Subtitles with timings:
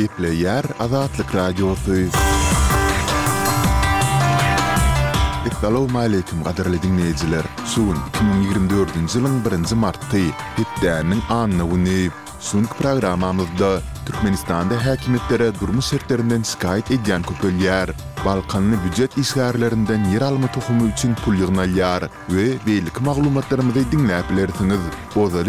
[0.00, 1.96] Gepler Yer Azatlık Radyosu.
[5.60, 7.42] Salam maleikum gaderli dinleyiciler.
[7.74, 10.24] Sun 2024-nji ýylyň 1-nji marty,
[10.56, 12.76] Pitdäniň anny uneyp, sunk
[14.06, 17.90] Türkmenistanda häkimetlere durmuş şertlerinden şikayet edýän köpüller,
[18.24, 24.80] Balkanly bütçe işgärlerinden ýer alma tohumy üçin pul ýygnalýar we beýlik maglumatlaryny dinläp bilersiňiz.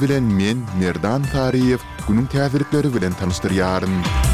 [0.00, 3.88] bilen men Merdan Tariýew günün täzeripleri bilen tanıştyryaryn.
[3.90, 4.33] Müzik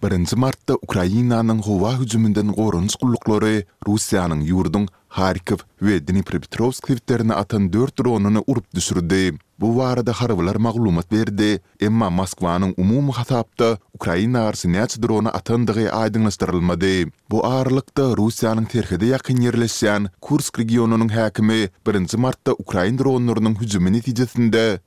[0.00, 7.98] 1-nji martda Ukrainanyň howa hüjümünden gorunç gullukları Russiýanyň ýurdun Harkiv we Dnipropetrovsk hewtlerini atan 4
[7.98, 9.36] dronuny urup düşürdi.
[9.60, 17.46] Bu warada harbylar maglumat berdi, emma Moskwanyň umumy hasapda Ukraina arsy näçe drony atandygy Bu
[17.46, 24.80] aralykda Russiýanyň terhide ýakyn ýerleşýän Kursk regionunyň häkimi 1 Martta martda Ukraina dronlarynyň hüjümi netijesinde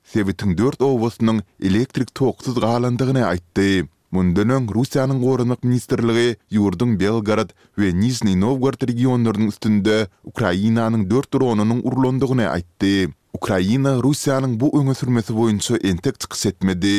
[0.58, 3.93] 4 owasynyň elektrik toksuz galandygyny aýtdy.
[4.14, 9.96] Mundanın Rusiyanın Qorunuq Ministerligi yurdun Belgorod we Nizhny Novgorod regionlarynyň üstünde
[10.30, 12.92] Ukrainanyň 4 dronunyň urlandygyny aýtdy.
[13.38, 16.94] Ukraina Rusiyanyň bu öňe sürmesi boýunça entek çykys etmedi.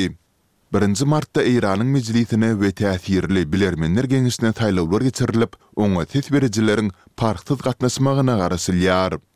[0.76, 8.36] 1 martda Eýranyň mejlisine we täsirli bilermenler geňişine taýlawlar geçirilip, oňa täze berijilerin parhtyz gatnaşmagyna
[8.42, 8.76] garşy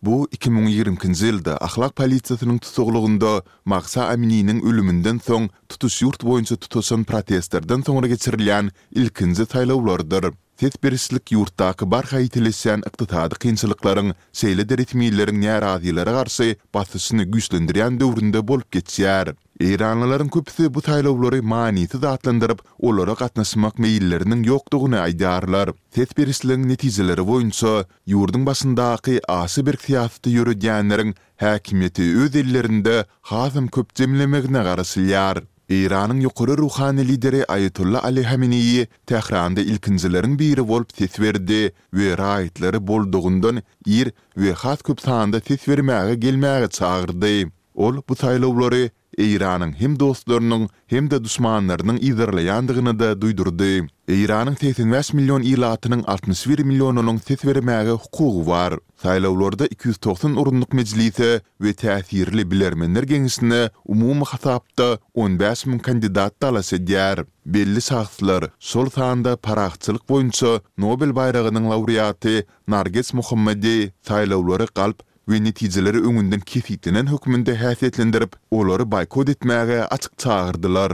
[0.07, 3.31] Bu 2020-nji ýylda ahlak polisiýasynyň tutuklugynda
[3.65, 10.33] Maqsa Aminiň ölümünden soň tutuş ýurt boýunça tutuşan protestlerden soňra geçirilýän ilkinji taýlawlardyr.
[10.59, 18.71] Tez birislik yurttaki barha itilisyan iktidadi kinsiliklarin, seyledir itmiyillerin nyaradiyylara garsi basisini güslendiriyan dövrunda bolp
[18.71, 19.35] getsiyar.
[19.59, 25.71] Eýranlylaryň köpüsi bu taýlawlary manysy zatlandyryp, olara gatnaşmak meýilleriniň ýokdugyny aýdarlar.
[25.97, 27.73] Tetbirisliň netijeleri boýunça
[28.13, 31.11] ýurduň başyndaky ası bir kiyafaty ýörüdýänleriň
[31.43, 32.95] häkimeti öz ellerinde
[33.33, 35.41] hazym köp jemlemegine garaşylýar.
[35.79, 41.59] Eýranyň ýokary ruhany lideri Aýetullah Ali Hamenei Tehranda ilkinçileriň biri bolup tetwerdi
[41.91, 43.61] we raýatlary boldugundan
[43.99, 47.37] ir we hat köp sanda tetwermäge gelmäge çagyrdy.
[47.85, 48.89] ol bu taýlawlary
[49.23, 50.63] Eýranyň hem dostlarynyň
[50.93, 53.69] hem de düşmanlarynyň ýerleýändigini de duýdurdy.
[54.15, 58.75] Eýranyň 85 million ýylatynyň 61 millionynyň ses bermäge hukugy bar.
[59.05, 61.31] Saýlawlarda 290 urunlyk mejlisi
[61.65, 63.61] we täsirli bilermenler geňisine
[63.95, 64.89] umumy hasapda
[65.23, 67.25] 15 min kandidat talasy diýär.
[67.45, 73.77] Belli şahslar sol taýanda paraqçylyk boýunça Nobel baýrağının laureaty Narges Muhammedi
[74.11, 80.91] saýlawlary galp we neticeleri öngünden kefitinen hükmünde hasetlendirip olary baykot etmäge açyk çağırdylar.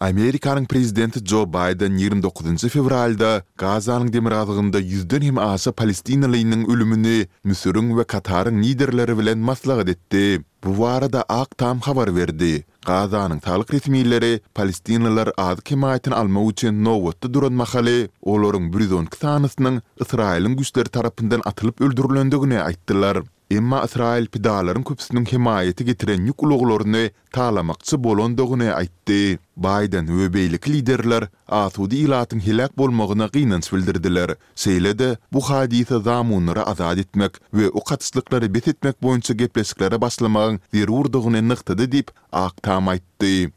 [0.00, 1.92] Amerikanyň prezidenti Joe Biden
[2.22, 9.88] 29-njy fevralda Gazanyň demiradygynda 100-den hem aşy Palestinalylaryň ölümini Müsürüň we Kataryň liderleri bilen maslahat
[9.88, 10.42] etdi.
[10.64, 12.64] Bu warada ak tam habar berdi.
[12.86, 20.54] Gazanyň talyk resmiýetleri Palestinalylar adyk himayetini almak üçin nowatda duran mahaly, olaryň 120 sanysynyň Israýilň
[20.60, 23.22] güýçleri tarapyndan atylyp öldürilendigini aýtdylar.
[23.50, 29.16] Emma Israel pidalaryň köpüsiniň himayeti getiren ýük uluglaryny talamakçy bolandygyny aýtdy.
[29.64, 31.26] Biden we beýlik liderler
[31.58, 34.36] Asudi ilatyň hilak bolmagyna gynanç bildirdiler.
[34.66, 42.08] Seýlede bu hadisa zamunlara azad etmek we o gatyslyklary boýunça gepleşiklere başlamagyň zerurdygyny nykdy diýip
[42.32, 43.50] aýtdy.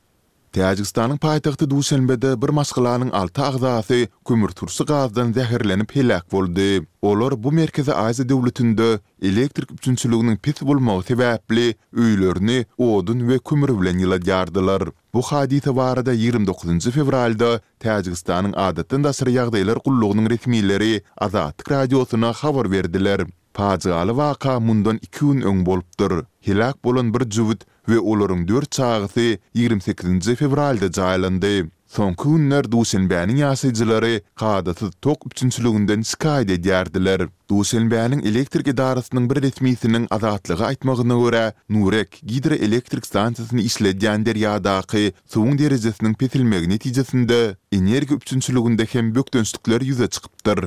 [0.54, 6.84] Täjikistanyň paýtagty Duşanbede bir maskalanyň altı agzasy kömür tursy gazdan zäherlenip helak boldy.
[7.02, 11.64] Olar bu merkezi Aýza döwletinde elektrik üçinçiliginiň pis bolmagy sebäpli
[11.96, 14.92] öýlerini odun we kömür bilen ýaladýardylar.
[15.14, 17.50] Bu hadisa barada 29-njy fevralda
[17.82, 23.26] Täjikistanyň adatyn da sir ýagdaýlar gullugynyň resmiýleri Azad radiosyna habar berdiler.
[23.54, 26.14] Pajalı vaqa mundan 2 gün öň bolupdyr.
[26.48, 31.70] Hilak bolan bir juwut we olaryň 4 çağısy 28-nji fevralda jaýlandy.
[31.94, 37.28] Soňky günler Dusenbäniň ýasyjylary gadaty tok üçinçiliginden skaýd ederdiler.
[37.52, 46.18] Dusenbäniň elektrik idarasynyň bir resmiýetiniň azatlygy aýtmagyna görä, Nurek gidroelektrik stansiýasyny işledýänler ýa-daky suwun derejesiniň
[46.24, 50.66] petilmegi netijesinde energiýa üçinçiliginde hem bökdönçlikler ýüze çykypdyr.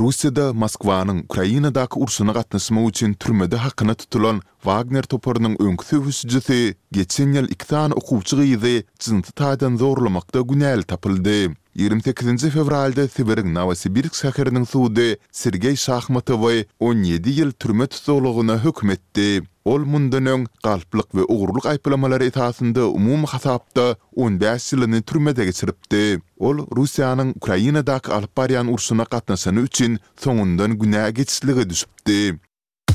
[0.00, 6.58] Rusiyada Moskwanyň Ukrainadaky urşuna gatnaşmak üçin türmede hakyna tutulan Wagner toparynyň öňkü süýüşçisi
[6.98, 8.76] geçen ýyl 2 tan okuwçy gyzy
[9.08, 11.36] zynty taýdan zorlamakda günäl tapyldy.
[11.78, 15.04] 28-nji fevralda Sibirin Novosibirsk şäheriniň suwdy
[15.40, 19.44] Sergey Şahmatowy 17 ýyl türme tutulugyna hökm etdi.
[19.64, 26.02] Ol mundanyň galplyk we ugurlyk aýplamalary etasynda umumy hasapda 15 ýylyny türmede geçiripdi.
[26.42, 28.42] Ol Russiýanyň Ukrainadaky alyp
[28.74, 32.47] urşuna gatnaşany üçin soňundan günä geçişligi düşüpdi.